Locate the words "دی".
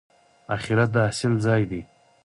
1.71-1.81